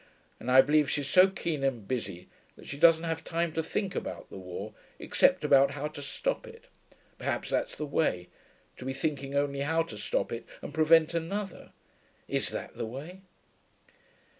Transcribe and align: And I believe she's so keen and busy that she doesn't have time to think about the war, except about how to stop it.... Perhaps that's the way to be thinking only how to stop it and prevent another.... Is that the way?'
And 0.39 0.49
I 0.49 0.61
believe 0.61 0.89
she's 0.89 1.07
so 1.07 1.27
keen 1.27 1.63
and 1.63 1.87
busy 1.87 2.27
that 2.55 2.65
she 2.65 2.75
doesn't 2.79 3.03
have 3.03 3.23
time 3.23 3.53
to 3.53 3.61
think 3.61 3.93
about 3.93 4.31
the 4.31 4.37
war, 4.39 4.73
except 4.97 5.43
about 5.43 5.69
how 5.77 5.87
to 5.89 6.01
stop 6.01 6.47
it.... 6.47 6.65
Perhaps 7.19 7.51
that's 7.51 7.75
the 7.75 7.85
way 7.85 8.27
to 8.77 8.85
be 8.85 8.93
thinking 8.93 9.35
only 9.35 9.59
how 9.59 9.83
to 9.83 9.99
stop 9.99 10.31
it 10.31 10.47
and 10.63 10.73
prevent 10.73 11.13
another.... 11.13 11.71
Is 12.27 12.49
that 12.49 12.73
the 12.77 12.87
way?' 12.87 13.21